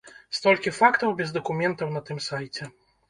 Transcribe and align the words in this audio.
Столькі 0.37 0.71
фактаў 0.79 1.13
без 1.21 1.33
дакументаў 1.37 1.93
на 1.99 2.03
тым 2.09 2.23
сайце. 2.29 2.63